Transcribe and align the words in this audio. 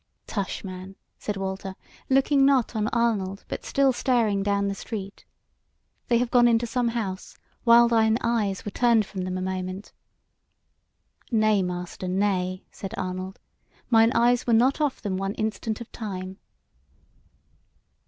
"Tush, 0.25 0.63
man!" 0.63 0.95
said 1.19 1.37
Walter, 1.37 1.75
looking 2.09 2.43
not 2.43 2.75
on 2.75 2.87
Arnold, 2.87 3.45
but 3.47 3.63
still 3.63 3.93
staring 3.93 4.41
down 4.41 4.67
the 4.67 4.73
street; 4.73 5.25
"they 6.07 6.17
have 6.17 6.31
gone 6.31 6.47
into 6.47 6.65
some 6.65 6.87
house 6.87 7.37
while 7.65 7.87
thine 7.87 8.17
eyes 8.21 8.65
were 8.65 8.71
turned 8.71 9.05
from 9.05 9.21
them 9.21 9.37
a 9.37 9.43
moment." 9.43 9.93
"Nay, 11.31 11.61
master, 11.61 12.07
nay," 12.07 12.63
said 12.71 12.95
Arnold, 12.97 13.37
"mine 13.91 14.11
eyes 14.13 14.47
were 14.47 14.53
not 14.53 14.81
off 14.81 15.03
them 15.03 15.17
one 15.17 15.35
instant 15.35 15.81
of 15.81 15.91
time." 15.91 16.39